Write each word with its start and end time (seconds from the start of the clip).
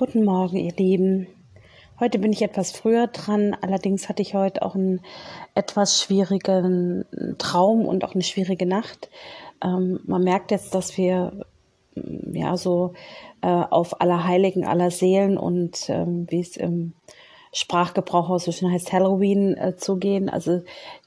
Guten 0.00 0.24
Morgen, 0.24 0.56
ihr 0.56 0.72
Lieben. 0.72 1.26
Heute 2.00 2.18
bin 2.18 2.32
ich 2.32 2.40
etwas 2.40 2.72
früher 2.72 3.08
dran, 3.08 3.54
allerdings 3.60 4.08
hatte 4.08 4.22
ich 4.22 4.32
heute 4.32 4.62
auch 4.62 4.74
einen 4.74 5.02
etwas 5.54 6.00
schwierigen 6.00 7.04
Traum 7.36 7.84
und 7.84 8.02
auch 8.02 8.14
eine 8.14 8.22
schwierige 8.22 8.64
Nacht. 8.64 9.10
Ähm, 9.62 10.00
man 10.04 10.24
merkt 10.24 10.52
jetzt, 10.52 10.74
dass 10.74 10.96
wir 10.96 11.44
mm, 11.96 12.34
ja 12.34 12.56
so 12.56 12.94
äh, 13.42 13.48
auf 13.48 14.00
aller 14.00 14.24
Heiligen, 14.26 14.64
aller 14.64 14.90
Seelen 14.90 15.36
und 15.36 15.90
ähm, 15.90 16.26
wie 16.30 16.40
es 16.40 16.56
im 16.56 16.94
Sprachgebrauch 17.52 18.30
auch 18.30 18.38
so 18.40 18.52
schön 18.52 18.72
heißt, 18.72 18.94
Halloween 18.94 19.54
äh, 19.58 19.76
zugehen. 19.76 20.30
Also 20.30 20.62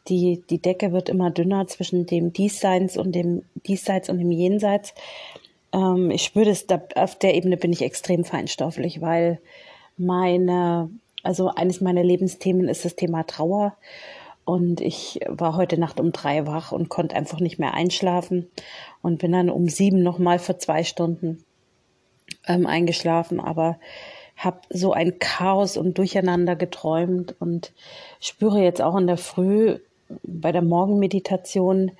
die, 0.07 0.43
die 0.51 0.59
Decke 0.59 0.91
wird 0.91 1.09
immer 1.09 1.31
dünner 1.31 1.65
zwischen 1.65 2.05
dem 2.05 2.31
Diesseits 2.31 2.97
und 2.97 3.13
dem 3.13 3.43
Diesseits 3.65 4.07
und 4.09 4.19
dem 4.19 4.29
Jenseits. 4.29 4.93
Ähm, 5.73 6.11
ich 6.11 6.23
spüre 6.23 6.45
das, 6.45 6.67
da, 6.67 6.81
auf 6.95 7.17
der 7.17 7.35
Ebene 7.35 7.57
bin 7.57 7.73
ich 7.73 7.81
extrem 7.81 8.23
feinstofflich, 8.23 9.01
weil 9.01 9.39
meine, 9.97 10.89
also 11.23 11.49
eines 11.49 11.81
meiner 11.81 12.03
Lebensthemen 12.03 12.69
ist 12.69 12.85
das 12.85 12.95
Thema 12.95 13.23
Trauer. 13.23 13.75
Und 14.45 14.81
ich 14.81 15.21
war 15.27 15.55
heute 15.55 15.79
Nacht 15.79 15.99
um 16.01 16.11
drei 16.11 16.45
wach 16.45 16.73
und 16.73 16.89
konnte 16.89 17.15
einfach 17.15 17.39
nicht 17.39 17.59
mehr 17.59 17.73
einschlafen 17.73 18.49
und 19.01 19.19
bin 19.19 19.31
dann 19.31 19.49
um 19.49 19.69
sieben 19.69 20.03
nochmal 20.03 20.37
für 20.37 20.57
zwei 20.57 20.83
Stunden 20.83 21.43
ähm, 22.45 22.67
eingeschlafen, 22.67 23.39
aber 23.39 23.79
habe 24.35 24.59
so 24.69 24.91
ein 24.91 25.17
Chaos 25.19 25.77
und 25.77 25.97
Durcheinander 25.97 26.57
geträumt 26.57 27.35
und 27.39 27.71
spüre 28.19 28.61
jetzt 28.61 28.81
auch 28.81 28.97
in 28.97 29.07
der 29.07 29.17
Früh 29.17 29.77
bei 30.23 30.51
der 30.51 30.61
Morgenmeditation, 30.61 31.91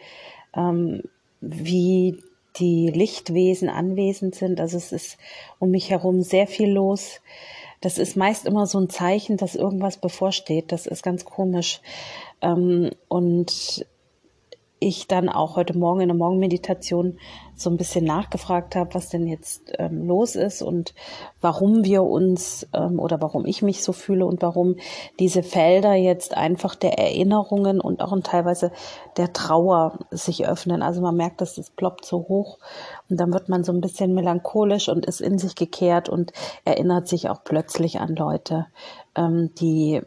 ähm, 0.54 1.04
wie 1.40 2.22
die 2.58 2.90
Lichtwesen 2.90 3.70
anwesend 3.70 4.36
sind. 4.36 4.60
Also 4.60 4.78
es 4.78 4.92
ist 4.92 5.18
um 5.60 5.72
mich 5.72 5.90
herum 5.90 6.22
sehr 6.22 6.48
viel 6.48 6.72
los. 6.72 7.22
Das 7.82 7.98
ist 7.98 8.16
meist 8.16 8.46
immer 8.46 8.66
so 8.66 8.80
ein 8.80 8.90
Zeichen, 8.90 9.38
dass 9.38 9.56
irgendwas 9.56 9.98
bevorsteht. 9.98 10.72
Das 10.72 10.86
ist 10.86 11.04
ganz 11.04 11.26
komisch. 11.26 11.82
Ähm, 12.42 12.92
und 13.08 13.86
ich 14.88 15.08
dann 15.08 15.30
auch 15.30 15.56
heute 15.56 15.78
Morgen 15.78 16.02
in 16.02 16.10
der 16.10 16.18
Morgenmeditation 16.18 17.18
so 17.56 17.70
ein 17.70 17.78
bisschen 17.78 18.04
nachgefragt 18.04 18.76
habe, 18.76 18.94
was 18.94 19.10
denn 19.10 19.28
jetzt 19.28 19.72
ähm, 19.78 20.08
los 20.08 20.36
ist 20.36 20.62
und 20.62 20.94
warum 21.40 21.84
wir 21.84 22.04
uns 22.04 22.68
ähm, 22.74 23.00
oder 23.00 23.22
warum 23.22 23.46
ich 23.46 23.62
mich 23.62 23.84
so 23.84 23.94
fühle 23.94 24.26
und 24.26 24.42
warum 24.42 24.76
diese 25.20 25.44
Felder 25.44 25.94
jetzt 25.94 26.36
einfach 26.36 26.76
der 26.76 26.98
Erinnerungen 26.98 27.80
und 27.80 28.02
auch 28.02 28.14
teilweise 28.24 28.72
der 29.18 29.34
Trauer 29.34 30.00
sich 30.12 30.48
öffnen. 30.48 30.82
Also 30.82 31.02
man 31.02 31.16
merkt, 31.16 31.42
dass 31.42 31.58
es 31.58 31.70
ploppt 31.70 32.06
so 32.06 32.28
hoch 32.28 32.58
und 33.10 33.20
dann 33.20 33.34
wird 33.34 33.50
man 33.50 33.64
so 33.64 33.72
ein 33.72 33.82
bisschen 33.82 34.14
melancholisch 34.14 34.90
und 34.90 35.06
ist 35.06 35.22
in 35.22 35.38
sich 35.38 35.56
gekehrt 35.56 36.10
und 36.10 36.34
erinnert 36.66 37.08
sich 37.08 37.30
auch 37.30 37.44
plötzlich 37.44 38.00
an 38.00 38.16
Leute, 38.16 38.68
ähm, 39.16 39.52
die 39.60 40.02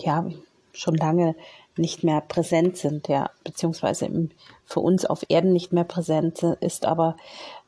ja 0.00 0.24
schon 0.80 0.94
lange 0.94 1.34
nicht 1.76 2.04
mehr 2.04 2.20
präsent 2.20 2.76
sind, 2.76 3.08
ja, 3.08 3.30
beziehungsweise 3.44 4.06
im, 4.06 4.30
für 4.64 4.80
uns 4.80 5.04
auf 5.04 5.24
Erden 5.28 5.52
nicht 5.52 5.72
mehr 5.72 5.84
präsent 5.84 6.42
ist, 6.42 6.86
aber 6.86 7.16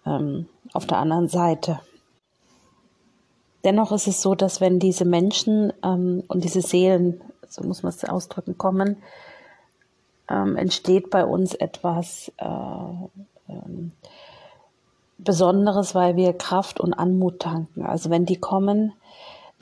ähm, 0.06 0.48
auf 0.72 0.86
der 0.86 0.98
anderen 0.98 1.28
Seite. 1.28 1.80
Dennoch 3.64 3.92
ist 3.92 4.08
es 4.08 4.22
so, 4.22 4.34
dass 4.34 4.60
wenn 4.60 4.78
diese 4.78 5.04
Menschen 5.04 5.72
ähm, 5.84 6.24
und 6.26 6.42
diese 6.44 6.62
Seelen, 6.62 7.20
so 7.48 7.62
muss 7.62 7.82
man 7.82 7.90
es 7.90 8.04
ausdrücken, 8.04 8.58
kommen, 8.58 8.96
ähm, 10.28 10.56
entsteht 10.56 11.10
bei 11.10 11.24
uns 11.24 11.54
etwas 11.54 12.32
äh, 12.38 12.44
ähm, 13.48 13.92
Besonderes, 15.18 15.94
weil 15.94 16.16
wir 16.16 16.32
Kraft 16.32 16.80
und 16.80 16.94
Anmut 16.94 17.40
tanken. 17.40 17.84
Also 17.84 18.10
wenn 18.10 18.26
die 18.26 18.38
kommen, 18.38 18.92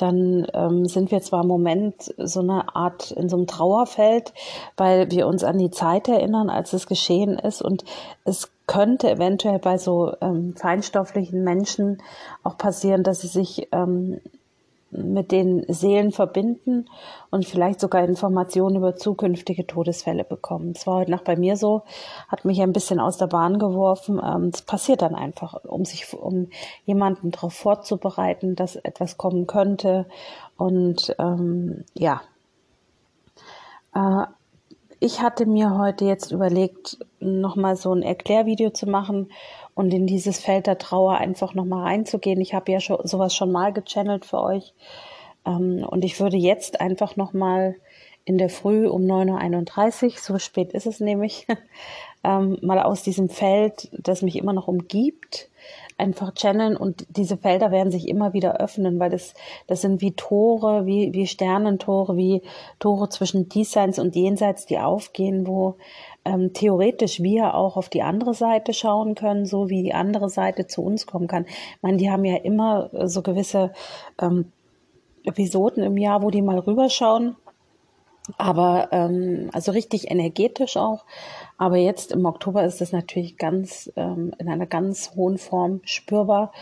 dann 0.01 0.47
ähm, 0.55 0.87
sind 0.87 1.11
wir 1.11 1.21
zwar 1.21 1.43
im 1.43 1.49
Moment 1.49 2.15
so 2.17 2.41
eine 2.41 2.75
Art 2.75 3.11
in 3.11 3.29
so 3.29 3.37
einem 3.37 3.47
Trauerfeld, 3.47 4.33
weil 4.77 5.11
wir 5.11 5.27
uns 5.27 5.45
an 5.45 5.59
die 5.59 5.71
Zeit 5.71 6.09
erinnern, 6.09 6.49
als 6.49 6.73
es 6.73 6.87
geschehen 6.87 7.39
ist. 7.39 7.61
Und 7.63 7.85
es 8.25 8.51
könnte 8.67 9.11
eventuell 9.11 9.59
bei 9.59 9.79
so 9.79 10.15
ähm, 10.21 10.55
feinstofflichen 10.57 11.45
Menschen 11.45 12.03
auch 12.43 12.57
passieren, 12.57 13.03
dass 13.03 13.21
sie 13.21 13.29
sich 13.29 13.69
ähm, 13.73 14.21
mit 14.91 15.31
den 15.31 15.65
Seelen 15.69 16.11
verbinden 16.13 16.89
und 17.31 17.47
vielleicht 17.47 17.81
sogar 17.81 18.05
Informationen 18.05 18.77
über 18.77 18.97
zukünftige 18.97 19.67
Todesfälle 19.67 20.25
bekommen. 20.25 20.73
Das 20.73 20.87
war 20.87 20.97
heute 20.97 21.11
Nacht 21.11 21.25
bei 21.25 21.37
mir 21.37 21.57
so, 21.57 21.83
hat 22.29 22.45
mich 22.45 22.61
ein 22.61 22.73
bisschen 22.73 23.01
aus 23.01 23.17
der 23.17 23.29
Bahn 23.29 23.59
geworfen. 23.59 24.19
Es 24.19 24.61
ähm, 24.61 24.67
passiert 24.67 25.03
dann 25.03 25.15
einfach, 25.15 25.65
um 25.65 25.85
sich, 25.85 26.13
um 26.13 26.49
jemanden 26.85 27.31
darauf 27.31 27.55
vorzubereiten, 27.55 28.57
dass 28.57 28.77
etwas 28.77 29.17
kommen 29.17 29.47
könnte. 29.47 30.07
Und 30.57 31.15
ähm, 31.19 31.85
ja, 31.95 32.23
äh, 33.95 34.27
ich 35.01 35.23
hatte 35.23 35.47
mir 35.47 35.79
heute 35.79 36.05
jetzt 36.05 36.31
überlegt, 36.31 36.99
nochmal 37.21 37.75
so 37.77 37.93
ein 37.93 38.03
Erklärvideo 38.03 38.71
zu 38.71 38.87
machen 38.87 39.33
und 39.75 39.93
in 39.95 40.07
dieses 40.07 40.39
Feld 40.39 40.67
der 40.67 40.77
Trauer 40.77 41.17
einfach 41.17 41.55
nochmal 41.55 41.85
reinzugehen. 41.85 42.41
Ich 42.41 42.53
habe 42.53 42.71
ja 42.71 42.81
schon, 42.81 43.07
sowas 43.07 43.35
schon 43.35 43.51
mal 43.51 43.73
gechannelt 43.73 44.27
für 44.27 44.43
euch. 44.43 44.75
Ähm, 45.47 45.87
und 45.89 46.05
ich 46.05 46.21
würde 46.21 46.37
jetzt 46.37 46.83
einfach 46.83 47.17
nochmal 47.17 47.77
in 48.25 48.39
der 48.39 48.51
Früh 48.51 48.87
um 48.87 49.03
9.31 49.03 50.05
Uhr, 50.05 50.13
so 50.17 50.39
spät 50.39 50.73
ist 50.73 50.87
es 50.87 51.01
nämlich, 51.01 51.47
ähm, 52.25 52.59
mal 52.63 52.81
aus 52.81 53.03
diesem 53.03 53.29
Feld, 53.29 53.89
das 53.93 54.23
mich 54.23 54.37
immer 54.37 54.53
noch 54.53 54.69
umgibt, 54.69 55.49
einfach 56.01 56.35
channeln 56.35 56.77
und 56.77 57.07
diese 57.11 57.37
Felder 57.37 57.71
werden 57.71 57.93
sich 57.93 58.09
immer 58.09 58.33
wieder 58.33 58.59
öffnen, 58.59 58.99
weil 58.99 59.11
das, 59.11 59.35
das 59.67 59.83
sind 59.83 60.01
wie 60.01 60.13
Tore, 60.13 60.87
wie, 60.87 61.13
wie 61.13 61.27
Sternentore, 61.27 62.17
wie 62.17 62.43
Tore 62.79 63.11
zwischen 63.11 63.49
Diesseits 63.49 63.99
und 63.99 64.17
Jenseits, 64.17 64.67
die 64.67 64.79
aufgehen, 64.79 65.47
wo 65.47 65.77
ähm, 66.25 66.53
theoretisch 66.53 67.23
wir 67.23 67.55
auch 67.55 67.77
auf 67.77 67.89
die 67.89 68.03
andere 68.03 68.35
Seite 68.35 68.73
schauen 68.73 69.15
können, 69.15 69.47
so 69.47 69.69
wie 69.69 69.83
die 69.83 69.95
andere 69.95 70.29
Seite 70.31 70.67
zu 70.67 70.83
uns 70.83 71.07
kommen 71.07 71.29
kann. 71.29 71.45
Ich 71.47 71.83
meine, 71.83 71.99
die 71.99 72.11
haben 72.11 72.25
ja 72.25 72.37
immer 72.37 72.91
äh, 72.95 73.07
so 73.07 73.23
gewisse 73.23 73.73
ähm, 74.21 74.53
Episoden 75.25 75.83
im 75.83 75.97
Jahr, 75.97 76.23
wo 76.23 76.31
die 76.31 76.43
mal 76.43 76.59
rüberschauen. 76.59 77.37
Aber 78.39 78.89
ähm, 78.93 79.51
also 79.53 79.73
richtig 79.73 80.11
energetisch 80.11 80.77
auch. 80.77 81.05
Aber 81.59 81.77
jetzt 81.77 82.13
im 82.13 82.25
Oktober 82.25 82.65
ist 82.65 82.81
es 82.81 82.93
natürlich 82.93 83.37
ganz 83.37 83.93
ähm, 83.97 84.33
in 84.39 84.49
einer 84.49 84.67
ganz 84.67 85.15
hohen 85.15 85.39
Form 85.39 85.81
spürbar. 85.85 86.53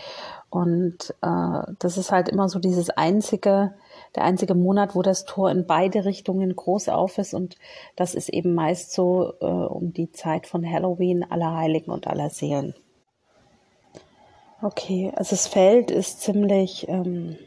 Und 0.49 1.15
äh, 1.21 1.73
das 1.79 1.97
ist 1.97 2.11
halt 2.11 2.29
immer 2.29 2.49
so 2.49 2.59
dieses 2.59 2.89
einzige, 2.89 3.73
der 4.15 4.23
einzige 4.23 4.55
Monat, 4.55 4.95
wo 4.95 5.01
das 5.01 5.25
Tor 5.25 5.51
in 5.51 5.65
beide 5.65 6.05
Richtungen 6.05 6.55
groß 6.55 6.89
auf 6.89 7.17
ist. 7.17 7.33
Und 7.33 7.55
das 7.95 8.15
ist 8.15 8.29
eben 8.29 8.53
meist 8.53 8.91
so 8.91 9.33
äh, 9.41 9.45
um 9.45 9.93
die 9.93 10.11
Zeit 10.11 10.47
von 10.47 10.69
Halloween, 10.69 11.23
Allerheiligen 11.29 11.93
und 11.93 12.07
Allerseelen. 12.07 12.73
Okay, 14.61 15.11
also 15.15 15.31
das 15.31 15.47
Feld 15.47 15.89
ist 15.89 16.21
ziemlich, 16.21 16.87
ähm, 16.89 17.37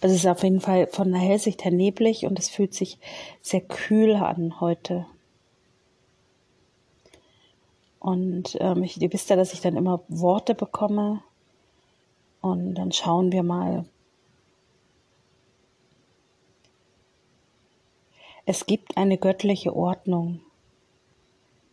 also 0.00 0.14
es 0.14 0.24
ist 0.24 0.26
auf 0.26 0.42
jeden 0.42 0.60
Fall 0.60 0.86
von 0.86 1.12
der 1.12 1.20
Hellsicht 1.20 1.64
her 1.64 1.72
neblig 1.72 2.24
und 2.26 2.38
es 2.38 2.48
fühlt 2.48 2.74
sich 2.74 2.98
sehr 3.42 3.60
kühl 3.60 4.14
an 4.14 4.60
heute. 4.60 5.06
Und 7.98 8.56
ähm, 8.60 8.82
ich, 8.82 9.00
ihr 9.00 9.12
wisst 9.12 9.28
ja, 9.28 9.36
dass 9.36 9.52
ich 9.52 9.60
dann 9.60 9.76
immer 9.76 10.02
Worte 10.08 10.54
bekomme. 10.54 11.22
Und 12.40 12.76
dann 12.76 12.92
schauen 12.92 13.30
wir 13.30 13.42
mal, 13.42 13.84
Es 18.52 18.66
gibt 18.66 18.96
eine 18.96 19.16
göttliche 19.16 19.76
Ordnung 19.76 20.40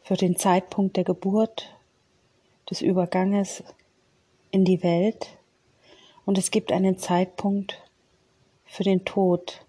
für 0.03 0.15
den 0.15 0.35
Zeitpunkt 0.35 0.95
der 0.95 1.05
Geburt, 1.05 1.73
des 2.69 2.81
Überganges 2.81 3.63
in 4.51 4.63
die 4.63 4.83
Welt 4.83 5.39
und 6.23 6.37
es 6.37 6.51
gibt 6.51 6.71
einen 6.71 6.99
Zeitpunkt 6.99 7.81
für 8.67 8.83
den 8.83 9.05
Tod 9.05 9.65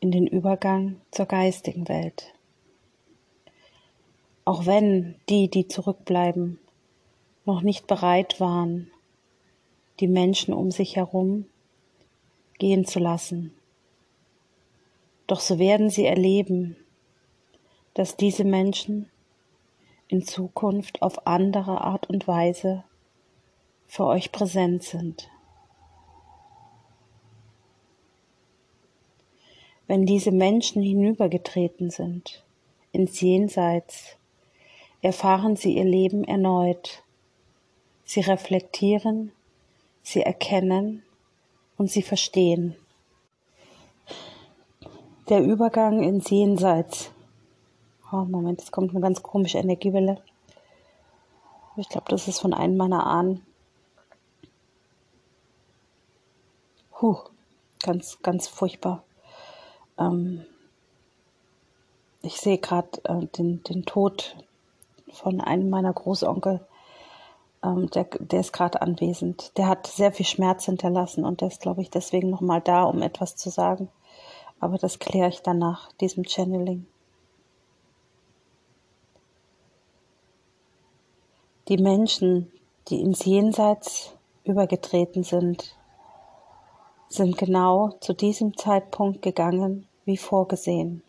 in 0.00 0.10
den 0.10 0.26
Übergang 0.26 1.00
zur 1.10 1.26
geistigen 1.26 1.88
Welt. 1.88 2.34
Auch 4.44 4.66
wenn 4.66 5.14
die, 5.28 5.48
die 5.48 5.68
zurückbleiben, 5.68 6.58
noch 7.44 7.62
nicht 7.62 7.86
bereit 7.86 8.40
waren, 8.40 8.90
die 10.00 10.08
Menschen 10.08 10.52
um 10.52 10.70
sich 10.70 10.96
herum 10.96 11.46
gehen 12.58 12.84
zu 12.84 12.98
lassen 12.98 13.54
doch 15.28 15.40
so 15.40 15.58
werden 15.58 15.90
sie 15.90 16.06
erleben, 16.06 16.76
dass 17.94 18.16
diese 18.16 18.44
Menschen 18.44 19.10
in 20.08 20.24
Zukunft 20.24 21.02
auf 21.02 21.26
andere 21.26 21.82
Art 21.82 22.08
und 22.08 22.26
Weise 22.26 22.82
für 23.86 24.06
euch 24.06 24.32
präsent 24.32 24.82
sind. 24.82 25.28
Wenn 29.88 30.04
diese 30.04 30.32
Menschen 30.32 30.82
hinübergetreten 30.82 31.90
sind 31.90 32.44
ins 32.92 33.22
Jenseits, 33.22 34.18
erfahren 35.00 35.56
sie 35.56 35.78
ihr 35.78 35.84
Leben 35.84 36.24
erneut. 36.24 37.02
Sie 38.04 38.20
reflektieren, 38.20 39.32
sie 40.02 40.20
erkennen 40.20 41.02
und 41.78 41.90
sie 41.90 42.02
verstehen. 42.02 42.76
Der 45.30 45.42
Übergang 45.42 46.02
ins 46.02 46.28
Jenseits. 46.28 47.10
Oh, 48.12 48.24
Moment, 48.24 48.60
es 48.60 48.70
kommt 48.70 48.90
eine 48.90 49.00
ganz 49.00 49.22
komische 49.22 49.56
Energiewelle. 49.56 50.22
Ich 51.76 51.88
glaube, 51.88 52.10
das 52.10 52.28
ist 52.28 52.40
von 52.40 52.52
einem 52.52 52.76
meiner 52.76 53.06
Ahnen. 53.06 53.40
Huh, 57.00 57.20
ganz, 57.82 58.18
ganz 58.22 58.48
furchtbar. 58.48 59.02
Ähm, 59.98 60.44
ich 62.22 62.36
sehe 62.40 62.58
gerade 62.58 62.88
äh, 63.04 63.26
den, 63.26 63.62
den 63.62 63.84
Tod 63.84 64.36
von 65.12 65.40
einem 65.40 65.70
meiner 65.70 65.92
Großonkel. 65.92 66.66
Ähm, 67.62 67.90
der, 67.90 68.04
der 68.04 68.40
ist 68.40 68.52
gerade 68.52 68.82
anwesend. 68.82 69.56
Der 69.56 69.68
hat 69.68 69.86
sehr 69.86 70.12
viel 70.12 70.26
Schmerz 70.26 70.64
hinterlassen 70.64 71.24
und 71.24 71.40
der 71.40 71.48
ist, 71.48 71.60
glaube 71.60 71.82
ich, 71.82 71.90
deswegen 71.90 72.30
nochmal 72.30 72.60
da, 72.60 72.84
um 72.84 73.02
etwas 73.02 73.36
zu 73.36 73.50
sagen. 73.50 73.88
Aber 74.60 74.78
das 74.78 74.98
kläre 74.98 75.28
ich 75.28 75.42
dann 75.42 75.58
nach 75.58 75.92
diesem 75.94 76.24
Channeling. 76.24 76.86
Die 81.68 81.76
Menschen, 81.76 82.50
die 82.88 83.00
ins 83.00 83.24
Jenseits 83.24 84.16
übergetreten 84.44 85.22
sind, 85.22 85.76
sind 87.08 87.38
genau 87.38 87.90
zu 88.00 88.14
diesem 88.14 88.56
Zeitpunkt 88.56 89.22
gegangen, 89.22 89.87
wie 90.08 90.16
vorgesehen. 90.16 91.04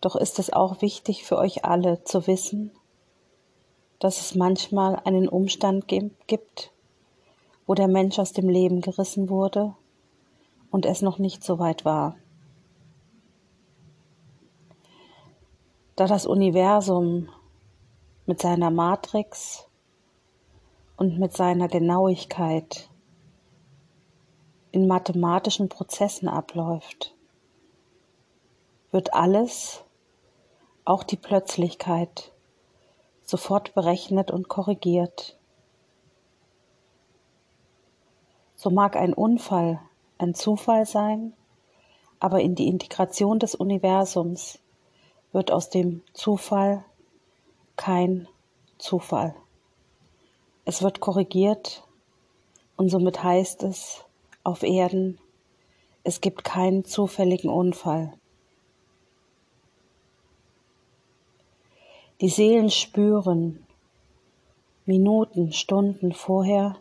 Doch 0.00 0.16
ist 0.16 0.40
es 0.40 0.52
auch 0.52 0.82
wichtig 0.82 1.24
für 1.24 1.36
euch 1.36 1.64
alle 1.64 2.02
zu 2.02 2.26
wissen, 2.26 2.72
dass 4.00 4.18
es 4.18 4.34
manchmal 4.34 4.96
einen 5.04 5.28
Umstand 5.28 5.86
gibt, 5.86 6.72
wo 7.66 7.74
der 7.74 7.86
Mensch 7.86 8.18
aus 8.18 8.32
dem 8.32 8.48
Leben 8.48 8.80
gerissen 8.80 9.28
wurde 9.28 9.76
und 10.72 10.86
es 10.86 11.02
noch 11.02 11.18
nicht 11.18 11.44
so 11.44 11.60
weit 11.60 11.84
war. 11.84 12.16
Da 15.94 16.06
das 16.06 16.26
Universum 16.26 17.28
mit 18.26 18.40
seiner 18.40 18.70
Matrix 18.70 19.68
und 20.96 21.18
mit 21.18 21.36
seiner 21.36 21.68
Genauigkeit 21.68 22.88
in 24.72 24.86
mathematischen 24.86 25.68
Prozessen 25.68 26.28
abläuft, 26.28 27.14
wird 28.90 29.14
alles, 29.14 29.84
auch 30.84 31.04
die 31.04 31.16
Plötzlichkeit, 31.16 32.32
sofort 33.22 33.74
berechnet 33.74 34.30
und 34.30 34.48
korrigiert. 34.48 35.38
So 38.56 38.70
mag 38.70 38.96
ein 38.96 39.14
Unfall 39.14 39.80
ein 40.22 40.34
Zufall 40.34 40.86
sein, 40.86 41.34
aber 42.20 42.40
in 42.40 42.54
die 42.54 42.68
Integration 42.68 43.38
des 43.40 43.54
Universums 43.54 44.60
wird 45.32 45.50
aus 45.50 45.68
dem 45.68 46.02
Zufall 46.12 46.84
kein 47.76 48.28
Zufall. 48.78 49.34
Es 50.64 50.82
wird 50.82 51.00
korrigiert 51.00 51.86
und 52.76 52.88
somit 52.88 53.22
heißt 53.22 53.64
es, 53.64 54.04
auf 54.44 54.62
Erden, 54.62 55.18
es 56.04 56.20
gibt 56.20 56.44
keinen 56.44 56.84
zufälligen 56.84 57.50
Unfall. 57.50 58.12
Die 62.20 62.28
Seelen 62.28 62.70
spüren 62.70 63.66
Minuten, 64.84 65.52
Stunden 65.52 66.12
vorher, 66.12 66.76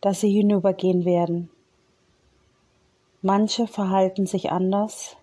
dass 0.00 0.20
sie 0.20 0.30
hinübergehen 0.30 1.04
werden. 1.04 1.50
Manche 3.22 3.66
verhalten 3.66 4.26
sich 4.26 4.52
anders 4.52 5.16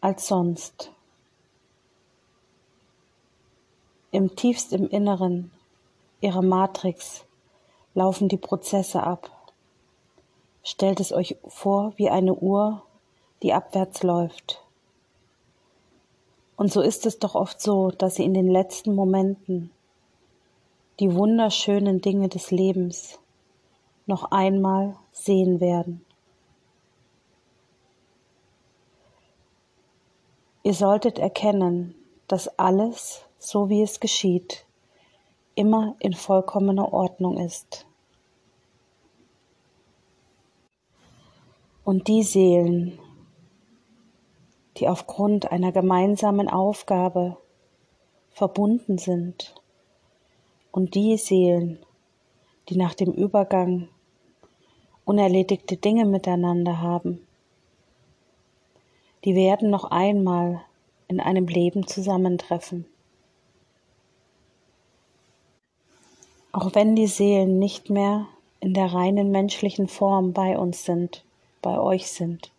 als 0.00 0.26
sonst. 0.26 0.92
Im 4.10 4.36
tiefst 4.36 4.72
im 4.72 4.88
Inneren 4.88 5.50
ihrer 6.20 6.42
Matrix 6.42 7.24
laufen 7.94 8.28
die 8.28 8.36
Prozesse 8.36 9.02
ab. 9.02 9.41
Stellt 10.62 11.00
es 11.00 11.12
euch 11.12 11.36
vor 11.46 11.92
wie 11.96 12.08
eine 12.08 12.34
Uhr, 12.34 12.82
die 13.42 13.52
abwärts 13.52 14.02
läuft. 14.02 14.62
Und 16.56 16.72
so 16.72 16.80
ist 16.80 17.06
es 17.06 17.18
doch 17.18 17.34
oft 17.34 17.60
so, 17.60 17.90
dass 17.90 18.16
sie 18.16 18.24
in 18.24 18.34
den 18.34 18.48
letzten 18.48 18.94
Momenten 18.94 19.70
die 21.00 21.14
wunderschönen 21.14 22.00
Dinge 22.00 22.28
des 22.28 22.50
Lebens 22.50 23.18
noch 24.06 24.30
einmal 24.30 24.96
sehen 25.10 25.60
werden. 25.60 26.04
Ihr 30.62 30.74
solltet 30.74 31.18
erkennen, 31.18 31.96
dass 32.28 32.58
alles, 32.58 33.22
so 33.38 33.68
wie 33.68 33.82
es 33.82 33.98
geschieht, 33.98 34.64
immer 35.56 35.96
in 35.98 36.12
vollkommener 36.12 36.92
Ordnung 36.92 37.38
ist. 37.38 37.86
Und 41.84 42.08
die 42.08 42.22
Seelen, 42.22 42.98
die 44.76 44.88
aufgrund 44.88 45.50
einer 45.50 45.72
gemeinsamen 45.72 46.48
Aufgabe 46.48 47.36
verbunden 48.30 48.98
sind, 48.98 49.54
und 50.72 50.94
die 50.94 51.16
Seelen, 51.18 51.78
die 52.68 52.76
nach 52.76 52.94
dem 52.94 53.12
Übergang 53.12 53.88
unerledigte 55.04 55.76
Dinge 55.76 56.06
miteinander 56.06 56.80
haben, 56.80 57.26
die 59.24 59.36
werden 59.36 59.70
noch 59.70 59.84
einmal 59.84 60.62
in 61.08 61.20
einem 61.20 61.46
Leben 61.46 61.86
zusammentreffen. 61.86 62.86
Auch 66.52 66.74
wenn 66.74 66.96
die 66.96 67.06
Seelen 67.06 67.58
nicht 67.58 67.90
mehr 67.90 68.26
in 68.60 68.74
der 68.74 68.92
reinen 68.92 69.30
menschlichen 69.30 69.88
Form 69.88 70.32
bei 70.32 70.58
uns 70.58 70.84
sind, 70.84 71.24
bei 71.62 71.78
euch 71.78 72.10
sind. 72.10 72.52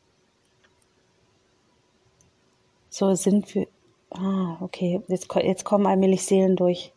So 2.90 3.14
sind 3.16 3.54
wir, 3.54 3.68
ah, 4.12 4.58
okay, 4.62 5.02
jetzt, 5.08 5.34
jetzt 5.36 5.66
kommen 5.66 5.86
allmählich 5.86 6.26
Seelen 6.26 6.56
durch. 6.56 6.94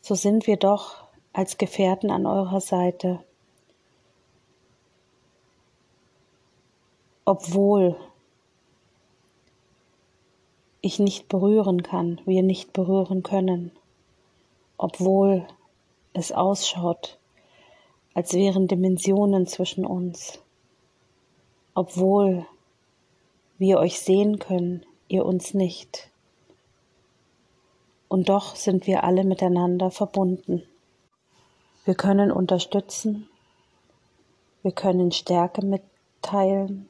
So 0.00 0.14
sind 0.14 0.46
wir 0.46 0.56
doch 0.56 1.04
als 1.32 1.58
Gefährten 1.58 2.10
an 2.10 2.26
eurer 2.26 2.60
Seite. 2.60 3.22
Obwohl 7.24 7.96
ich 10.80 10.98
nicht 10.98 11.28
berühren 11.28 11.82
kann, 11.82 12.20
wir 12.24 12.42
nicht 12.42 12.72
berühren 12.72 13.22
können, 13.22 13.72
obwohl 14.78 15.46
es 16.12 16.32
ausschaut, 16.32 17.18
als 18.14 18.32
wären 18.32 18.68
Dimensionen 18.68 19.46
zwischen 19.46 19.84
uns 19.84 20.40
obwohl 21.76 22.46
wir 23.58 23.78
euch 23.78 24.00
sehen 24.00 24.38
können, 24.38 24.86
ihr 25.08 25.26
uns 25.26 25.52
nicht. 25.52 26.10
Und 28.08 28.30
doch 28.30 28.56
sind 28.56 28.86
wir 28.86 29.04
alle 29.04 29.24
miteinander 29.24 29.90
verbunden. 29.90 30.62
Wir 31.84 31.94
können 31.94 32.32
unterstützen, 32.32 33.28
wir 34.62 34.72
können 34.72 35.12
Stärke 35.12 35.66
mitteilen, 35.66 36.88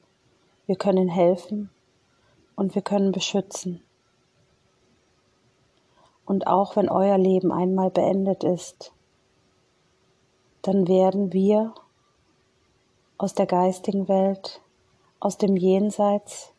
wir 0.66 0.76
können 0.76 1.09
helfen 1.09 1.69
und 2.55 2.76
wir 2.76 2.83
können 2.83 3.11
beschützen. 3.11 3.83
Und 6.25 6.47
auch 6.47 6.76
wenn 6.76 6.88
euer 6.88 7.19
Leben 7.19 7.50
einmal 7.50 7.90
beendet 7.90 8.45
ist, 8.45 8.93
dann 10.62 10.87
werden 10.87 11.33
wir 11.33 11.75
aus 13.19 13.35
der 13.35 13.47
geistigen 13.47 14.07
Welt 14.07 14.61
aus 15.20 15.38
dem 15.38 15.56
Jenseits 15.56 16.52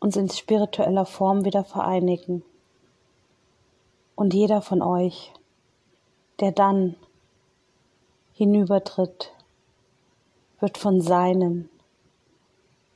uns 0.00 0.16
in 0.16 0.28
spiritueller 0.28 1.06
Form 1.06 1.44
wieder 1.44 1.64
vereinigen. 1.64 2.42
Und 4.14 4.34
jeder 4.34 4.62
von 4.62 4.82
euch, 4.82 5.32
der 6.40 6.52
dann 6.52 6.96
hinübertritt, 8.34 9.32
wird 10.60 10.78
von 10.78 11.00
seinen 11.00 11.68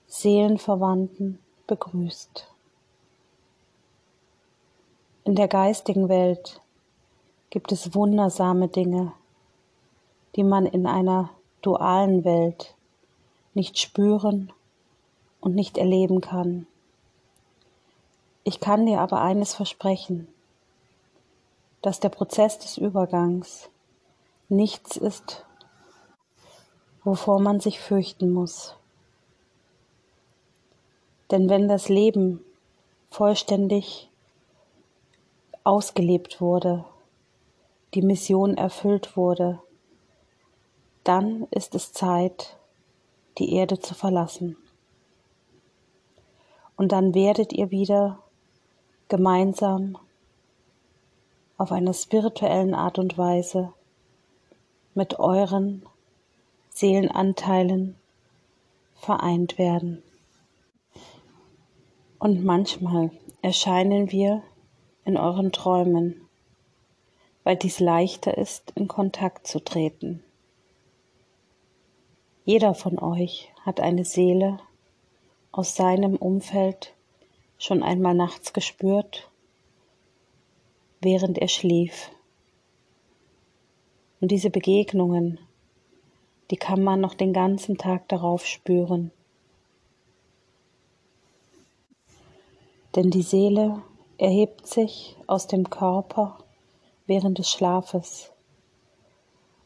Seelenverwandten 0.07 1.39
begrüßt. 1.67 2.47
In 5.25 5.35
der 5.35 5.49
geistigen 5.49 6.09
Welt 6.09 6.61
gibt 7.51 7.73
es 7.73 7.95
wundersame 7.95 8.69
Dinge, 8.69 9.13
die 10.37 10.45
man 10.45 10.67
in 10.67 10.87
einer 10.87 11.31
dualen 11.63 12.25
Welt 12.25 12.75
nicht 13.55 13.79
spüren 13.79 14.53
und 15.41 15.55
nicht 15.55 15.79
erleben 15.79 16.21
kann. 16.21 16.67
Ich 18.45 18.61
kann 18.61 18.87
dir 18.87 19.01
aber 19.01 19.21
eines 19.21 19.55
versprechen, 19.55 20.29
dass 21.83 22.01
der 22.01 22.09
Prozess 22.09 22.59
des 22.59 22.79
Übergangs 22.79 23.69
nichts 24.49 24.97
ist 24.97 25.45
wovor 27.09 27.41
man 27.41 27.59
sich 27.59 27.81
fürchten 27.81 28.31
muss. 28.31 28.75
Denn 31.31 31.49
wenn 31.49 31.67
das 31.67 31.89
Leben 31.89 32.45
vollständig 33.11 34.11
ausgelebt 35.65 36.43
wurde, 36.43 36.85
die 37.95 38.03
Mission 38.03 38.59
erfüllt 38.59 39.17
wurde, 39.17 39.59
dann 41.03 41.47
ist 41.51 41.75
es 41.75 41.95
Zeit, 41.95 42.59
die 43.39 43.55
Erde 43.55 43.81
zu 43.81 43.95
verlassen. 43.95 44.59
Und 46.79 46.93
dann 46.93 47.13
werdet 47.13 47.53
ihr 47.53 47.73
wieder 47.73 48.21
gemeinsam 49.09 49.99
auf 51.57 51.73
einer 51.73 51.93
spirituellen 51.93 52.73
Art 52.73 53.01
und 53.01 53.19
Weise 53.19 53.73
mit 54.95 55.19
euren 55.19 55.85
Seelenanteilen 56.71 57.97
vereint 58.95 59.59
werden. 59.59 60.05
Und 62.21 62.45
manchmal 62.45 63.11
erscheinen 63.43 64.13
wir 64.13 64.45
in 65.05 65.17
euren 65.17 65.51
Träumen, 65.51 66.29
weil 67.43 67.57
dies 67.57 67.81
leichter 67.81 68.39
ist, 68.39 68.71
in 68.77 68.87
Kontakt 68.87 69.49
zu 69.49 69.59
treten. 69.59 70.23
Jeder 72.45 72.75
von 72.75 73.01
euch 73.01 73.53
hat 73.65 73.81
eine 73.81 74.05
Seele 74.05 74.61
aus 75.53 75.75
seinem 75.75 76.17
Umfeld 76.17 76.95
schon 77.59 77.83
einmal 77.83 78.15
nachts 78.15 78.53
gespürt, 78.53 79.31
während 81.01 81.39
er 81.39 81.49
schlief. 81.49 82.11
Und 84.21 84.31
diese 84.31 84.51
Begegnungen, 84.51 85.39
die 86.51 86.57
kann 86.57 86.83
man 86.83 87.01
noch 87.01 87.15
den 87.15 87.33
ganzen 87.33 87.79
Tag 87.79 88.09
darauf 88.09 88.47
spüren. 88.47 89.11
Denn 92.95 93.11
die 93.11 93.23
Seele 93.23 93.83
erhebt 94.17 94.67
sich 94.67 95.17
aus 95.27 95.47
dem 95.47 95.71
Körper 95.71 96.39
während 97.07 97.39
des 97.39 97.51
Schlafes 97.51 98.33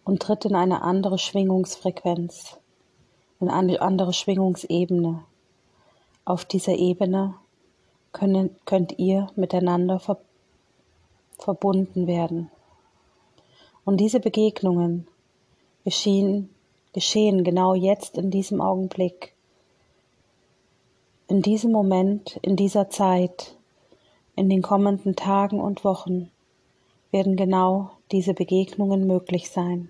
und 0.04 0.20
tritt 0.20 0.44
in 0.44 0.54
eine 0.54 0.82
andere 0.82 1.18
Schwingungsfrequenz, 1.18 2.58
in 3.40 3.48
eine 3.48 3.80
andere 3.80 4.12
Schwingungsebene. 4.12 5.24
Auf 6.24 6.44
dieser 6.44 6.74
Ebene 6.74 7.34
können, 8.12 8.54
könnt 8.64 8.98
ihr 8.98 9.28
miteinander 9.36 9.98
ver 9.98 10.18
verbunden 11.38 12.06
werden. 12.06 12.50
Und 13.84 13.96
diese 13.96 14.20
Begegnungen 14.20 15.08
geschehen, 15.84 16.50
geschehen 16.92 17.42
genau 17.42 17.74
jetzt 17.74 18.16
in 18.16 18.30
diesem 18.30 18.60
Augenblick 18.60 19.34
in 21.32 21.40
diesem 21.40 21.72
Moment, 21.72 22.38
in 22.42 22.56
dieser 22.56 22.90
Zeit, 22.90 23.56
in 24.36 24.50
den 24.50 24.60
kommenden 24.60 25.16
Tagen 25.16 25.60
und 25.60 25.82
Wochen 25.82 26.30
werden 27.10 27.36
genau 27.36 27.90
diese 28.10 28.34
Begegnungen 28.34 29.06
möglich 29.06 29.48
sein. 29.48 29.88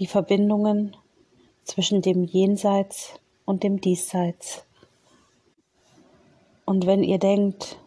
Die 0.00 0.06
Verbindungen 0.06 0.96
zwischen 1.64 2.00
dem 2.00 2.24
Jenseits 2.24 3.20
und 3.44 3.64
dem 3.64 3.82
Diesseits. 3.82 4.64
Und 6.66 6.84
wenn 6.84 7.04
ihr 7.04 7.18
denkt, 7.18 7.78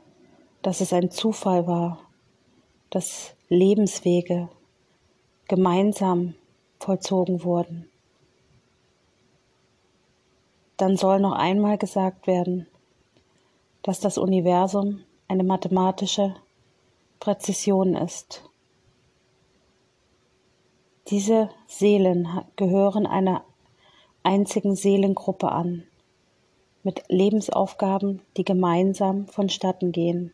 dass 0.62 0.80
es 0.80 0.94
ein 0.94 1.12
Zufall 1.12 1.68
war, 1.68 2.00
dass 2.90 3.36
Lebenswege 3.50 4.50
gemeinsam 5.50 6.34
vollzogen 6.80 7.44
wurden, 7.44 7.90
dann 10.78 10.96
soll 10.96 11.20
noch 11.20 11.34
einmal 11.34 11.78
gesagt 11.78 12.26
werden, 12.26 12.68
dass 13.84 14.00
das 14.00 14.18
Universum 14.18 15.04
eine 15.28 15.44
mathematische 15.44 16.36
Präzision 17.20 17.96
ist. 17.96 18.44
Diese 21.10 21.50
Seelen 21.68 22.30
gehören 22.56 23.06
einer 23.06 23.44
einzigen 24.24 24.76
Seelengruppe 24.76 25.52
an, 25.52 25.84
mit 26.84 27.04
Lebensaufgaben, 27.10 28.22
die 28.38 28.46
gemeinsam 28.46 29.28
vonstatten 29.28 29.92
gehen. 29.92 30.34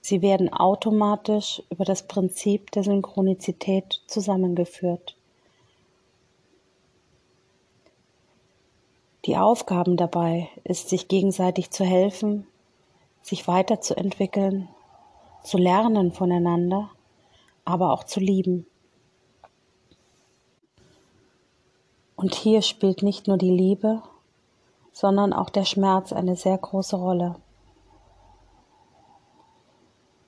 Sie 0.00 0.20
werden 0.20 0.52
automatisch 0.52 1.62
über 1.70 1.84
das 1.84 2.06
Prinzip 2.08 2.70
der 2.72 2.82
Synchronizität 2.82 4.02
zusammengeführt. 4.06 5.16
Die 9.26 9.36
Aufgaben 9.36 9.96
dabei 9.96 10.48
ist, 10.64 10.88
sich 10.88 11.06
gegenseitig 11.06 11.70
zu 11.70 11.84
helfen, 11.84 12.48
sich 13.22 13.46
weiterzuentwickeln, 13.46 14.68
zu 15.44 15.58
lernen 15.58 16.12
voneinander, 16.12 16.90
aber 17.64 17.92
auch 17.92 18.02
zu 18.02 18.18
lieben. 18.18 18.66
Und 22.16 22.34
hier 22.34 22.62
spielt 22.62 23.02
nicht 23.02 23.28
nur 23.28 23.38
die 23.38 23.50
Liebe, 23.50 24.02
sondern 24.92 25.32
auch 25.32 25.50
der 25.50 25.64
Schmerz 25.64 26.12
eine 26.12 26.36
sehr 26.36 26.58
große 26.58 26.96
Rolle. 26.96 27.36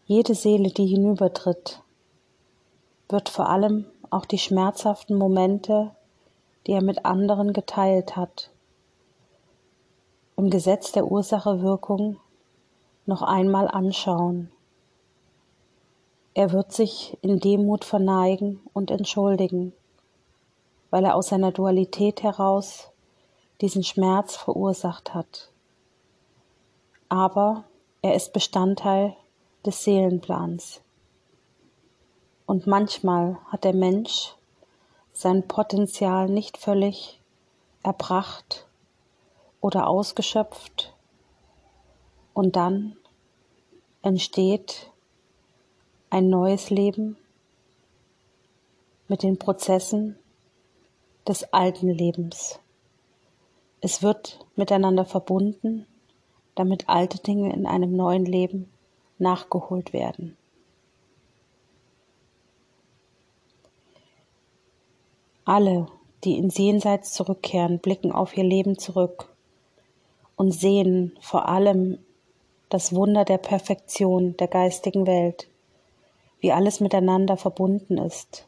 Jede 0.06 0.34
Seele, 0.34 0.70
die 0.70 0.86
hinübertritt, 0.86 1.82
wird 3.08 3.28
vor 3.28 3.48
allem 3.48 3.86
auch 4.10 4.24
die 4.24 4.38
schmerzhaften 4.38 5.16
Momente, 5.16 5.94
die 6.66 6.72
er 6.72 6.82
mit 6.82 7.04
anderen 7.04 7.52
geteilt 7.52 8.16
hat, 8.16 8.50
im 10.36 10.50
Gesetz 10.50 10.92
der 10.92 11.06
Ursache-Wirkung 11.06 12.18
noch 13.06 13.22
einmal 13.22 13.68
anschauen. 13.68 14.50
Er 16.32 16.52
wird 16.52 16.72
sich 16.72 17.16
in 17.22 17.38
Demut 17.38 17.84
verneigen 17.84 18.60
und 18.72 18.90
entschuldigen, 18.90 19.72
weil 20.90 21.04
er 21.04 21.14
aus 21.14 21.28
seiner 21.28 21.52
Dualität 21.52 22.22
heraus 22.22 22.90
diesen 23.60 23.84
Schmerz 23.84 24.36
verursacht 24.36 25.14
hat. 25.14 25.50
Aber 27.08 27.64
er 28.02 28.14
ist 28.14 28.32
Bestandteil 28.32 29.16
des 29.64 29.84
Seelenplans. 29.84 30.80
Und 32.46 32.66
manchmal 32.66 33.38
hat 33.46 33.64
der 33.64 33.74
Mensch 33.74 34.34
sein 35.12 35.46
Potenzial 35.46 36.28
nicht 36.28 36.58
völlig 36.58 37.20
erbracht 37.82 38.66
oder 39.60 39.86
ausgeschöpft 39.86 40.92
und 42.34 42.56
dann 42.56 42.96
entsteht 44.02 44.90
ein 46.10 46.28
neues 46.28 46.68
Leben 46.68 47.16
mit 49.08 49.22
den 49.22 49.38
Prozessen 49.38 50.18
des 51.26 51.52
alten 51.52 51.88
Lebens. 51.88 52.58
Es 53.84 54.02
wird 54.02 54.38
miteinander 54.56 55.04
verbunden, 55.04 55.84
damit 56.54 56.88
alte 56.88 57.18
Dinge 57.18 57.52
in 57.52 57.66
einem 57.66 57.94
neuen 57.94 58.24
Leben 58.24 58.72
nachgeholt 59.18 59.92
werden. 59.92 60.38
Alle, 65.44 65.88
die 66.24 66.38
ins 66.38 66.56
Jenseits 66.56 67.12
zurückkehren, 67.12 67.78
blicken 67.78 68.10
auf 68.10 68.34
ihr 68.38 68.44
Leben 68.44 68.78
zurück 68.78 69.28
und 70.34 70.52
sehen 70.52 71.18
vor 71.20 71.46
allem 71.46 71.98
das 72.70 72.94
Wunder 72.94 73.26
der 73.26 73.36
Perfektion 73.36 74.34
der 74.38 74.48
geistigen 74.48 75.06
Welt, 75.06 75.46
wie 76.40 76.52
alles 76.52 76.80
miteinander 76.80 77.36
verbunden 77.36 77.98
ist. 77.98 78.46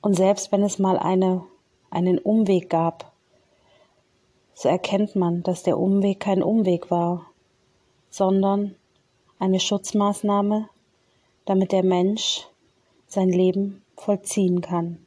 Und 0.00 0.14
selbst 0.14 0.52
wenn 0.52 0.62
es 0.62 0.78
mal 0.78 0.98
eine, 0.98 1.44
einen 1.90 2.18
Umweg 2.18 2.70
gab, 2.70 3.07
so 4.60 4.68
erkennt 4.68 5.14
man, 5.14 5.44
dass 5.44 5.62
der 5.62 5.78
Umweg 5.78 6.18
kein 6.18 6.42
Umweg 6.42 6.90
war, 6.90 7.26
sondern 8.10 8.74
eine 9.38 9.60
Schutzmaßnahme, 9.60 10.68
damit 11.44 11.70
der 11.70 11.84
Mensch 11.84 12.44
sein 13.06 13.28
Leben 13.28 13.84
vollziehen 13.96 14.60
kann. 14.60 14.98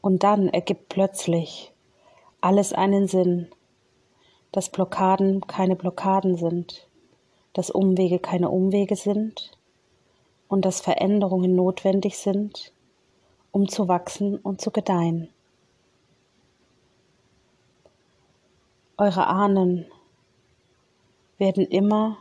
Und 0.00 0.22
dann 0.22 0.50
ergibt 0.50 0.88
plötzlich 0.88 1.72
alles 2.40 2.72
einen 2.72 3.08
Sinn, 3.08 3.48
dass 4.52 4.70
Blockaden 4.70 5.48
keine 5.48 5.74
Blockaden 5.74 6.36
sind, 6.36 6.86
dass 7.54 7.72
Umwege 7.72 8.20
keine 8.20 8.50
Umwege 8.50 8.94
sind 8.94 9.50
und 10.46 10.64
dass 10.64 10.80
Veränderungen 10.80 11.56
notwendig 11.56 12.18
sind, 12.18 12.72
um 13.50 13.68
zu 13.68 13.88
wachsen 13.88 14.36
und 14.36 14.60
zu 14.60 14.70
gedeihen. 14.70 15.28
Eure 19.00 19.28
Ahnen 19.28 19.86
werden 21.38 21.64
immer 21.64 22.18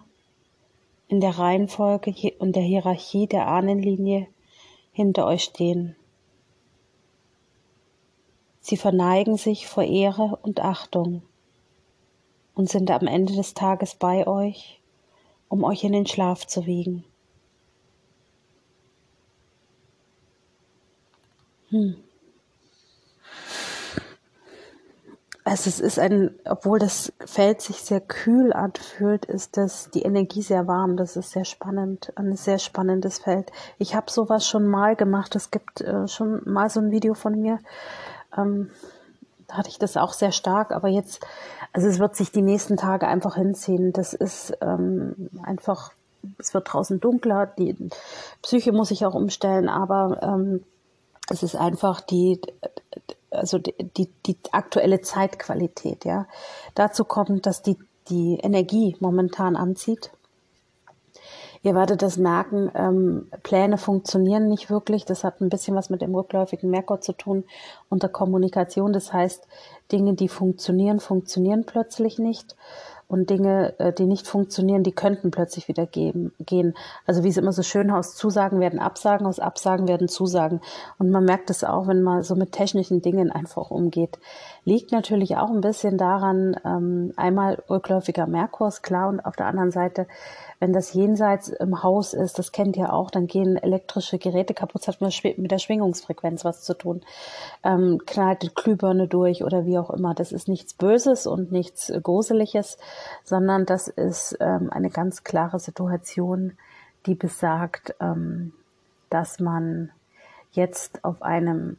in 1.10 1.20
der 1.20 1.38
Reihenfolge 1.38 2.14
und 2.40 2.56
der 2.56 2.64
Hierarchie 2.64 3.28
der 3.28 3.50
Ahnenlinie 3.50 4.28
hinter 4.94 5.26
euch 5.26 5.44
stehen. 5.44 5.98
Sie 8.62 8.78
verneigen 8.78 9.36
sich 9.36 9.68
vor 9.68 9.84
Ehre 9.84 10.40
und 10.42 10.62
Achtung 10.62 11.22
und 12.56 12.70
sind 12.70 12.90
am 12.92 13.08
Ende 13.08 13.36
des 13.36 13.54
Tages 13.54 13.96
bei 13.96 14.26
euch, 14.26 14.80
um 15.50 15.66
euch 15.66 15.84
in 15.84 15.92
den 15.92 16.06
Schlaf 16.06 16.48
zu 16.48 16.66
wiegen. 16.66 17.04
Hm. 21.72 21.98
Also 25.50 25.68
es 25.68 25.80
ist 25.80 25.98
ein, 25.98 26.30
obwohl 26.46 26.78
das 26.78 27.12
Feld 27.26 27.60
sich 27.62 27.78
sehr 27.78 28.02
kühl 28.02 28.54
anfühlt, 28.54 29.26
ist 29.26 29.58
das 29.58 29.90
die 29.90 30.04
Energie 30.04 30.44
sehr 30.44 30.68
warm. 30.68 30.96
Das 30.96 31.16
ist 31.16 31.32
sehr 31.32 31.44
spannend, 31.44 32.14
ein 32.18 32.36
sehr 32.36 32.60
spannendes 32.60 33.18
Feld. 33.18 33.52
Ich 33.80 33.96
habe 33.96 34.12
sowas 34.12 34.48
schon 34.48 34.68
mal 34.68 34.96
gemacht. 34.96 35.36
Es 35.36 35.50
gibt 35.50 35.82
äh, 35.82 36.08
schon 36.08 36.44
mal 36.46 36.70
so 36.70 36.80
ein 36.80 36.92
Video 36.92 37.16
von 37.16 37.42
mir. 37.42 37.58
Ähm, 38.38 38.70
da 39.48 39.56
hatte 39.58 39.70
ich 39.70 39.80
das 39.80 39.98
auch 39.98 40.14
sehr 40.14 40.32
stark, 40.32 40.72
aber 40.72 40.88
jetzt, 40.88 41.26
also 41.74 41.88
es 41.88 41.98
wird 41.98 42.16
sich 42.16 42.32
die 42.32 42.44
nächsten 42.44 42.78
Tage 42.78 43.08
einfach 43.08 43.34
hinziehen. 43.34 43.92
Das 43.92 44.14
ist 44.14 44.56
ähm, 44.62 45.32
einfach, 45.42 45.94
es 46.38 46.54
wird 46.54 46.72
draußen 46.72 47.00
dunkler, 47.00 47.48
die 47.48 47.76
Psyche 48.44 48.72
muss 48.72 48.90
sich 48.90 49.04
auch 49.04 49.16
umstellen, 49.16 49.68
aber 49.68 50.20
ähm, 50.22 50.64
es 51.28 51.42
ist 51.42 51.56
einfach 51.56 52.02
die, 52.02 52.40
also 53.40 53.58
die, 53.58 53.74
die, 53.98 54.10
die 54.26 54.38
aktuelle 54.52 55.02
Zeitqualität, 55.02 56.06
ja. 56.06 56.28
Dazu 56.76 57.04
kommt, 57.04 57.46
dass 57.46 57.62
die, 57.62 57.78
die 58.10 58.40
Energie 58.42 58.96
momentan 59.00 59.56
anzieht. 59.56 60.12
Ihr 61.62 61.76
werdet 61.76 62.02
das 62.02 62.16
merken, 62.18 62.72
ähm, 62.74 63.28
Pläne 63.44 63.78
funktionieren 63.78 64.48
nicht 64.48 64.70
wirklich. 64.70 65.04
Das 65.04 65.26
hat 65.26 65.42
ein 65.42 65.50
bisschen 65.50 65.76
was 65.76 65.90
mit 65.90 66.02
dem 66.02 66.16
rückläufigen 66.16 66.70
Merkur 66.70 67.02
zu 67.02 67.12
tun 67.12 67.44
und 67.90 68.02
der 68.02 68.10
Kommunikation. 68.10 68.94
Das 68.94 69.12
heißt, 69.12 69.46
Dinge, 69.92 70.14
die 70.14 70.30
funktionieren, 70.30 71.02
funktionieren 71.02 71.66
plötzlich 71.66 72.18
nicht 72.18 72.56
und 73.10 73.32
Dinge, 73.32 73.74
äh, 73.80 73.92
die 73.92 74.06
nicht 74.06 74.28
funktionieren, 74.28 74.84
die 74.84 74.92
könnten 74.92 75.32
plötzlich 75.32 75.68
wieder 75.68 75.88
geben, 75.88 76.32
gehen. 76.40 76.76
Also 77.08 77.24
wie 77.24 77.30
es 77.30 77.38
immer 77.38 77.52
so 77.52 77.64
schön 77.64 77.90
aus 77.90 78.16
Zusagen 78.16 78.60
werden 78.60 78.80
Absagen, 78.80 79.26
aus 79.26 79.40
Absagen 79.40 79.88
werden 79.88 80.08
Zusagen. 80.08 80.62
Und 81.00 81.10
man 81.10 81.26
merkt 81.26 81.50
es 81.50 81.64
auch, 81.64 81.88
wenn 81.88 82.04
man 82.04 82.22
so 82.22 82.36
mit 82.36 82.52
technischen 82.52 83.02
Dingen 83.02 83.32
einfach 83.32 83.72
umgeht. 83.72 84.20
Liegt 84.70 84.92
natürlich 84.92 85.38
auch 85.38 85.50
ein 85.50 85.62
bisschen 85.62 85.98
daran, 85.98 86.56
ähm, 86.64 87.14
einmal 87.16 87.64
rückläufiger 87.70 88.28
Merkur, 88.28 88.72
klar, 88.82 89.10
und 89.10 89.20
auf 89.20 89.36
der 89.36 89.48
anderen 89.48 89.72
Seite 89.72 90.06
wenn 90.60 90.74
das 90.74 90.94
jenseits 90.94 91.48
im 91.48 91.84
Haus 91.84 92.14
ist, 92.14 92.38
das 92.38 92.52
kennt 92.52 92.76
ihr 92.76 92.92
auch, 92.92 93.12
dann 93.12 93.28
gehen 93.28 93.56
elektrische 93.56 94.20
Geräte 94.20 94.54
kaputt, 94.54 94.86
das 94.86 95.00
hat 95.00 95.38
mit 95.38 95.52
der 95.52 95.58
Schwingungsfrequenz 95.58 96.44
was 96.44 96.64
zu 96.64 96.74
tun. 96.74 97.02
Ähm, 97.64 98.02
knallt 98.06 98.44
die 98.44 98.54
Glühbirne 98.54 99.08
durch 99.08 99.44
oder 99.44 99.66
wie 99.66 99.78
auch 99.78 99.90
immer. 99.90 100.14
Das 100.14 100.34
ist 100.34 100.50
nichts 100.50 100.74
Böses 100.74 101.28
und 101.28 101.54
nichts 101.54 101.92
Gruseliges, 102.04 102.78
sondern 103.24 103.66
das 103.66 103.88
ist 103.88 104.38
ähm, 104.42 104.70
eine 104.70 104.90
ganz 104.90 105.24
klare 105.24 105.60
Situation, 105.60 106.58
die 107.06 107.16
besagt, 107.16 107.96
ähm, 108.02 108.52
dass 109.10 109.40
man 109.40 109.92
jetzt 110.52 111.06
auf 111.06 111.22
einem 111.22 111.78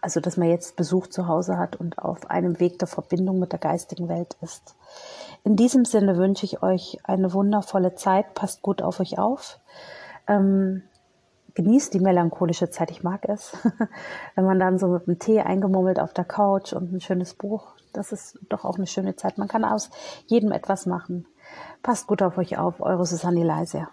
also 0.00 0.20
dass 0.20 0.36
man 0.36 0.48
jetzt 0.48 0.76
Besuch 0.76 1.08
zu 1.08 1.26
Hause 1.26 1.58
hat 1.58 1.76
und 1.76 1.98
auf 1.98 2.30
einem 2.30 2.60
Weg 2.60 2.78
der 2.78 2.88
Verbindung 2.88 3.38
mit 3.38 3.52
der 3.52 3.58
geistigen 3.58 4.08
Welt 4.08 4.36
ist. 4.40 4.76
In 5.44 5.56
diesem 5.56 5.84
Sinne 5.84 6.16
wünsche 6.16 6.44
ich 6.44 6.62
euch 6.62 6.98
eine 7.04 7.32
wundervolle 7.32 7.94
Zeit. 7.94 8.34
Passt 8.34 8.62
gut 8.62 8.82
auf 8.82 9.00
euch 9.00 9.18
auf. 9.18 9.58
Ähm, 10.26 10.82
genießt 11.54 11.92
die 11.94 12.00
melancholische 12.00 12.70
Zeit. 12.70 12.90
Ich 12.90 13.02
mag 13.02 13.28
es. 13.28 13.52
Wenn 14.34 14.44
man 14.44 14.60
dann 14.60 14.78
so 14.78 14.88
mit 14.88 15.06
dem 15.06 15.18
Tee 15.18 15.40
eingemummelt 15.40 15.98
auf 15.98 16.12
der 16.12 16.24
Couch 16.24 16.72
und 16.72 16.92
ein 16.92 17.00
schönes 17.00 17.34
Buch, 17.34 17.74
das 17.92 18.12
ist 18.12 18.38
doch 18.48 18.64
auch 18.64 18.76
eine 18.76 18.86
schöne 18.86 19.16
Zeit. 19.16 19.38
Man 19.38 19.48
kann 19.48 19.64
aus 19.64 19.90
jedem 20.26 20.52
etwas 20.52 20.86
machen. 20.86 21.26
Passt 21.82 22.06
gut 22.06 22.22
auf 22.22 22.38
euch 22.38 22.58
auf. 22.58 22.80
Eure 22.80 23.06
Susanne 23.06 23.44
Leiser. 23.44 23.88